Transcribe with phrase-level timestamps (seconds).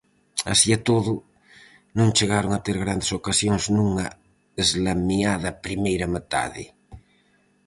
[0.51, 1.13] Así e todo,
[1.97, 4.07] non chegaron a ter grandes ocasións nunha
[4.63, 6.63] eslamiada primeira metade.